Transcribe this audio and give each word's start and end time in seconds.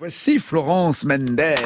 Voici 0.00 0.38
Florence 0.38 1.04
Mendes. 1.04 1.56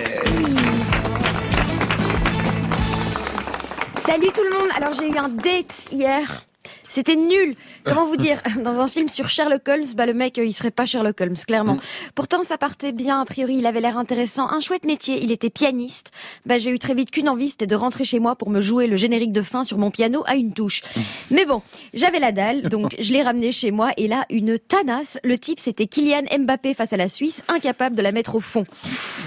Salut 4.01 4.33
tout 4.33 4.43
le 4.43 4.59
monde. 4.59 4.71
Alors 4.75 4.95
j'ai 4.95 5.11
eu 5.11 5.19
un 5.19 5.29
date 5.29 5.89
hier. 5.93 6.47
C'était 6.93 7.17
nul. 7.17 7.57
Comment 7.85 8.05
vous 8.05 8.19
dire 8.19 8.43
Dans 8.63 8.79
un 8.81 8.87
film 8.87 9.09
sur 9.09 9.31
Sherlock 9.31 9.67
Holmes, 9.67 9.87
bah 9.97 10.05
le 10.05 10.13
mec, 10.13 10.39
euh, 10.39 10.45
il 10.45 10.53
serait 10.53 10.71
pas 10.71 10.85
Sherlock 10.85 11.19
Holmes, 11.23 11.37
clairement. 11.47 11.79
Pourtant, 12.15 12.45
ça 12.45 12.59
partait 12.59 12.93
bien. 12.93 13.23
A 13.23 13.25
priori, 13.25 13.57
il 13.57 13.65
avait 13.65 13.81
l'air 13.81 13.97
intéressant. 13.97 14.47
Un 14.51 14.61
chouette 14.61 14.85
métier. 14.85 15.19
Il 15.23 15.33
était 15.33 15.49
pianiste. 15.49 16.11
Bah 16.45 16.59
j'ai 16.59 16.71
eu 16.71 16.79
très 16.79 16.93
vite 16.93 17.11
qu'une 17.11 17.31
envie, 17.31 17.49
c'était 17.49 17.67
de 17.67 17.75
rentrer 17.75 18.05
chez 18.05 18.19
moi 18.19 18.37
pour 18.37 18.51
me 18.51 18.61
jouer 18.61 18.89
le 18.89 18.97
générique 18.97 19.33
de 19.33 19.41
fin 19.41 19.65
sur 19.65 19.79
mon 19.79 19.91
piano 19.91 20.23
à 20.27 20.35
une 20.35 20.53
touche. 20.53 20.83
Mais 21.31 21.47
bon, 21.47 21.63
j'avais 21.95 22.19
la 22.19 22.31
dalle, 22.31 22.69
donc 22.69 22.95
je 22.99 23.11
l'ai 23.15 23.23
ramené 23.23 23.53
chez 23.53 23.71
moi. 23.71 23.93
Et 23.97 24.07
là, 24.07 24.27
une 24.29 24.59
tanasse. 24.59 25.19
Le 25.25 25.39
type, 25.39 25.61
c'était 25.61 25.87
Kylian 25.87 26.25
Mbappé 26.41 26.75
face 26.75 26.93
à 26.93 26.99
la 26.99 27.09
Suisse, 27.09 27.43
incapable 27.49 27.97
de 27.97 28.03
la 28.03 28.13
mettre 28.13 28.35
au 28.35 28.41
fond. 28.41 28.65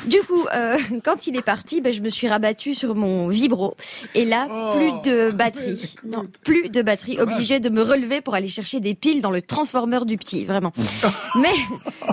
Du 0.05 0.19
coup, 0.19 0.45
euh, 0.53 0.77
quand 1.03 1.25
il 1.25 1.35
est 1.35 1.41
parti, 1.41 1.81
bah, 1.81 1.91
je 1.91 2.01
me 2.01 2.09
suis 2.09 2.27
rabattue 2.27 2.75
sur 2.75 2.93
mon 2.93 3.27
vibro. 3.27 3.75
Et 4.13 4.23
là, 4.23 4.73
plus 4.75 5.11
de 5.11 5.31
batterie. 5.31 5.95
Non, 6.05 6.27
plus 6.43 6.69
de 6.69 6.83
batterie. 6.83 7.17
De 7.59 7.69
me 7.69 7.81
relever 7.81 8.21
pour 8.21 8.35
aller 8.35 8.47
chercher 8.47 8.79
des 8.79 8.95
piles 8.95 9.21
dans 9.21 9.31
le 9.31 9.41
transformeur 9.41 10.05
du 10.05 10.17
petit, 10.17 10.45
vraiment. 10.45 10.73
Mais 11.41 11.53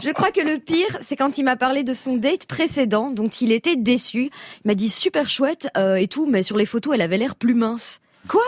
je 0.02 0.10
crois 0.10 0.30
que 0.30 0.40
le 0.40 0.58
pire, 0.58 0.98
c'est 1.00 1.16
quand 1.16 1.36
il 1.36 1.44
m'a 1.44 1.56
parlé 1.56 1.82
de 1.82 1.94
son 1.94 2.16
date 2.16 2.46
précédent, 2.46 3.10
dont 3.10 3.28
il 3.28 3.50
était 3.50 3.76
déçu. 3.76 4.30
Il 4.64 4.68
m'a 4.68 4.74
dit 4.74 4.88
super 4.88 5.28
chouette 5.28 5.68
euh, 5.76 5.96
et 5.96 6.06
tout, 6.06 6.26
mais 6.26 6.42
sur 6.42 6.56
les 6.56 6.66
photos, 6.66 6.94
elle 6.94 7.02
avait 7.02 7.18
l'air 7.18 7.34
plus 7.34 7.54
mince. 7.54 8.00
Quoi? 8.28 8.42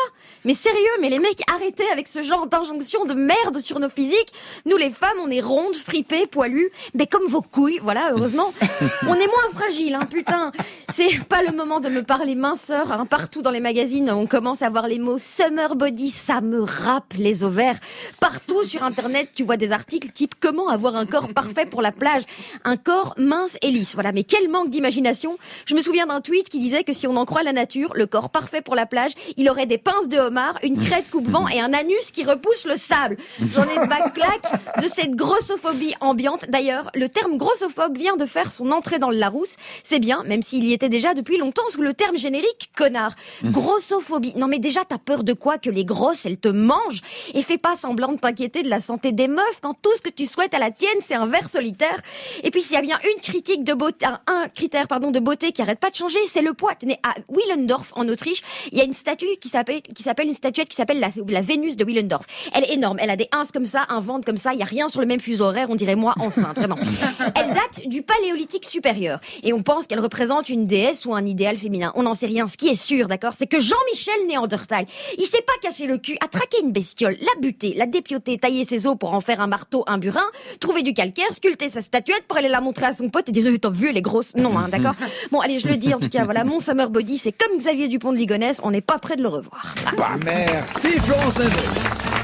Mais 0.44 0.54
sérieux, 0.54 0.78
mais 1.00 1.08
les 1.08 1.18
mecs, 1.18 1.40
arrêtez 1.52 1.88
avec 1.90 2.06
ce 2.06 2.22
genre 2.22 2.46
d'injonction 2.46 3.06
de 3.06 3.14
merde 3.14 3.58
sur 3.60 3.80
nos 3.80 3.88
physiques. 3.88 4.32
Nous, 4.66 4.76
les 4.76 4.90
femmes, 4.90 5.16
on 5.22 5.30
est 5.30 5.40
rondes, 5.40 5.74
fripées, 5.74 6.26
poilues, 6.26 6.70
mais 6.94 7.06
comme 7.06 7.26
vos 7.26 7.40
couilles, 7.40 7.80
voilà, 7.82 8.10
heureusement. 8.12 8.52
On 9.08 9.14
est 9.14 9.26
moins 9.26 9.50
fragiles, 9.54 9.94
hein, 9.94 10.06
putain. 10.10 10.52
C'est 10.90 11.24
pas 11.24 11.42
le 11.42 11.52
moment 11.52 11.80
de 11.80 11.88
me 11.88 12.02
parler 12.02 12.34
minceur, 12.34 12.92
hein. 12.92 13.06
Partout 13.06 13.42
dans 13.42 13.50
les 13.50 13.60
magazines, 13.60 14.10
on 14.10 14.26
commence 14.26 14.62
à 14.62 14.70
voir 14.70 14.86
les 14.86 14.98
mots 14.98 15.18
summer 15.18 15.76
body, 15.76 16.10
ça 16.10 16.40
me 16.40 16.62
râpe 16.62 17.14
les 17.18 17.44
ovaires. 17.44 17.78
Partout 18.20 18.64
sur 18.64 18.82
Internet, 18.82 19.30
tu 19.34 19.44
vois 19.44 19.56
des 19.56 19.72
articles 19.72 20.10
type 20.10 20.34
comment 20.40 20.68
avoir 20.68 20.96
un 20.96 21.06
corps 21.06 21.32
parfait 21.32 21.66
pour 21.66 21.82
la 21.82 21.92
plage? 21.92 22.22
Un 22.64 22.76
corps 22.76 23.14
mince 23.16 23.56
et 23.62 23.70
lisse. 23.70 23.94
Voilà, 23.94 24.12
mais 24.12 24.24
quel 24.24 24.48
manque 24.48 24.70
d'imagination. 24.70 25.38
Je 25.66 25.74
me 25.74 25.82
souviens 25.82 26.06
d'un 26.06 26.20
tweet 26.20 26.48
qui 26.48 26.58
disait 26.58 26.84
que 26.84 26.92
si 26.92 27.06
on 27.06 27.16
en 27.16 27.24
croit 27.24 27.42
la 27.42 27.52
nature, 27.52 27.92
le 27.94 28.06
corps 28.06 28.30
parfait 28.30 28.62
pour 28.62 28.74
la 28.74 28.86
plage, 28.86 29.12
il 29.36 29.48
aurait 29.48 29.63
des 29.66 29.78
pinces 29.78 30.08
de 30.08 30.18
homard, 30.18 30.58
une 30.62 30.78
crête 30.78 31.10
coupe-vent 31.10 31.48
et 31.48 31.60
un 31.60 31.72
anus 31.72 32.10
qui 32.10 32.24
repousse 32.24 32.66
le 32.66 32.76
sable. 32.76 33.16
J'en 33.54 33.64
ai 33.64 33.76
de 33.76 33.88
ma 33.88 34.10
claque 34.10 34.80
de 34.80 34.88
cette 34.88 35.12
grossophobie 35.12 35.94
ambiante. 36.00 36.46
D'ailleurs, 36.48 36.90
le 36.94 37.08
terme 37.08 37.36
grossophobe 37.36 37.96
vient 37.96 38.16
de 38.16 38.26
faire 38.26 38.50
son 38.50 38.70
entrée 38.70 38.98
dans 38.98 39.10
le 39.10 39.16
Larousse. 39.16 39.56
C'est 39.82 39.98
bien, 39.98 40.22
même 40.24 40.42
s'il 40.42 40.64
y 40.64 40.72
était 40.72 40.88
déjà 40.88 41.14
depuis 41.14 41.36
longtemps 41.36 41.68
sous 41.68 41.82
le 41.82 41.94
terme 41.94 42.16
générique 42.16 42.70
connard. 42.76 43.14
Grossophobie. 43.44 44.34
Non 44.36 44.48
mais 44.48 44.58
déjà, 44.58 44.84
t'as 44.84 44.98
peur 44.98 45.24
de 45.24 45.32
quoi 45.32 45.58
Que 45.58 45.70
les 45.70 45.84
grosses, 45.84 46.26
elles 46.26 46.38
te 46.38 46.48
mangent? 46.48 47.02
Et 47.34 47.42
fais 47.42 47.58
pas 47.58 47.76
semblant 47.76 48.12
de 48.12 48.18
t'inquiéter 48.18 48.62
de 48.62 48.68
la 48.68 48.80
santé 48.80 49.12
des 49.12 49.28
meufs 49.28 49.60
quand 49.62 49.74
tout 49.80 49.94
ce 49.96 50.02
que 50.02 50.10
tu 50.10 50.26
souhaites 50.26 50.54
à 50.54 50.58
la 50.58 50.70
tienne, 50.70 50.98
c'est 51.00 51.14
un 51.14 51.26
verre 51.26 51.48
solitaire. 51.48 52.00
Et 52.42 52.50
puis 52.50 52.62
s'il 52.62 52.74
y 52.74 52.78
a 52.78 52.82
bien 52.82 52.98
une 53.14 53.20
critique 53.20 53.64
de 53.64 53.74
beauté, 53.74 54.06
un, 54.26 54.48
critère 54.48 54.86
pardon 54.88 55.10
de 55.10 55.20
beauté 55.20 55.52
qui 55.52 55.62
arrête 55.62 55.78
pas 55.78 55.90
de 55.90 55.96
changer, 55.96 56.18
c'est 56.26 56.42
le 56.42 56.54
poids. 56.54 56.74
Tenez, 56.74 56.98
à 57.02 57.14
Willendorf 57.28 57.92
en 57.96 58.08
Autriche, 58.08 58.42
il 58.72 58.78
y 58.78 58.80
a 58.80 58.84
une 58.84 58.92
statue 58.92 59.36
qui 59.40 59.48
s'appelle 59.56 59.82
qui 59.82 60.02
s'appelle 60.02 60.26
une 60.26 60.34
statuette 60.34 60.68
qui 60.68 60.76
s'appelle 60.76 61.00
la, 61.00 61.10
la 61.28 61.40
Vénus 61.40 61.76
de 61.76 61.84
Willendorf. 61.84 62.26
Elle 62.52 62.64
est 62.64 62.74
énorme. 62.74 62.98
Elle 63.00 63.10
a 63.10 63.16
des 63.16 63.28
ins 63.32 63.44
comme 63.52 63.66
ça, 63.66 63.84
un 63.88 64.00
ventre 64.00 64.24
comme 64.24 64.36
ça. 64.36 64.52
Il 64.52 64.58
y 64.58 64.62
a 64.62 64.66
rien 64.66 64.88
sur 64.88 65.00
le 65.00 65.06
même 65.06 65.20
fuseau 65.20 65.44
horaire. 65.44 65.68
On 65.70 65.76
dirait 65.76 65.96
moi 65.96 66.14
enceinte, 66.18 66.56
vraiment. 66.56 66.76
Elle 67.36 67.48
date 67.48 67.86
du 67.86 68.02
Paléolithique 68.02 68.64
supérieur 68.64 69.20
et 69.42 69.52
on 69.52 69.62
pense 69.62 69.86
qu'elle 69.86 70.00
représente 70.00 70.48
une 70.48 70.66
déesse 70.66 71.04
ou 71.06 71.14
un 71.14 71.24
idéal 71.24 71.56
féminin. 71.56 71.92
On 71.94 72.04
n'en 72.04 72.14
sait 72.14 72.26
rien. 72.26 72.46
Ce 72.46 72.56
qui 72.56 72.68
est 72.68 72.74
sûr, 72.74 73.08
d'accord, 73.08 73.34
c'est 73.36 73.46
que 73.46 73.60
Jean-Michel 73.60 74.26
Néandertal, 74.28 74.86
il 75.18 75.24
s'est 75.24 75.42
pas 75.42 75.52
cassé 75.62 75.86
le 75.86 75.98
cul 75.98 76.16
à 76.24 76.28
traquer 76.28 76.60
une 76.62 76.72
bestiole, 76.72 77.16
la 77.20 77.40
buter, 77.40 77.74
la 77.76 77.86
dépioter, 77.86 78.38
tailler 78.38 78.64
ses 78.64 78.86
os 78.86 78.96
pour 78.98 79.14
en 79.14 79.20
faire 79.20 79.40
un 79.40 79.46
marteau, 79.46 79.84
un 79.86 79.98
burin, 79.98 80.24
trouver 80.60 80.82
du 80.82 80.94
calcaire, 80.94 81.32
sculpter 81.32 81.68
sa 81.68 81.80
statuette 81.80 82.24
pour 82.26 82.38
aller 82.38 82.48
la 82.48 82.60
montrer 82.60 82.86
à 82.86 82.92
son 82.92 83.08
pote 83.08 83.28
et 83.28 83.32
dire 83.32 83.44
Eh, 83.46 83.58
t'as 83.58 83.70
vu, 83.70 83.88
elle 83.88 83.96
est 83.96 84.02
grosse. 84.02 84.34
Non, 84.36 84.56
hein, 84.58 84.68
d'accord. 84.68 84.94
Bon, 85.30 85.40
allez, 85.40 85.58
je 85.58 85.68
le 85.68 85.76
dis 85.76 85.92
en 85.92 85.98
tout 85.98 86.08
cas. 86.08 86.24
Voilà, 86.24 86.44
mon 86.44 86.60
summer 86.60 86.90
body, 86.90 87.18
c'est 87.18 87.32
comme 87.32 87.58
Xavier 87.58 87.88
Dupont 87.88 88.12
de 88.12 88.16
Ligonnès. 88.16 88.60
On 88.62 88.70
n'est 88.70 88.80
pas 88.80 88.98
près 88.98 89.16
de 89.16 89.22
le 89.22 89.28
revoir. 89.28 89.43
Voilà. 89.50 89.96
Bah, 89.96 90.10
merci 90.24 90.92
Florence 91.00 91.38
Mendes. 91.38 91.52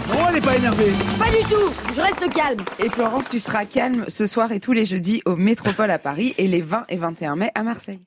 Non, 0.09 0.27
elle 0.29 0.35
n'est 0.35 0.41
pas 0.41 0.57
énervée. 0.57 0.93
Pas 1.19 1.31
du 1.31 1.45
tout. 1.49 1.95
Je 1.95 2.01
reste 2.01 2.33
calme. 2.33 2.59
Et 2.79 2.89
Florence, 2.89 3.29
tu 3.29 3.39
seras 3.39 3.65
calme 3.65 4.05
ce 4.09 4.27
soir 4.27 4.51
et 4.53 4.61
tous 4.61 4.73
les 4.73 4.85
jeudis 4.85 5.23
au 5.25 5.37
Métropole 5.37 5.91
à 5.91 5.99
Paris 5.99 6.35
et 6.39 6.49
les 6.49 6.63
20 6.63 6.85
et 6.89 6.97
21 6.97 7.37
mai 7.37 7.51
à 7.55 7.63
Marseille. 7.63 7.99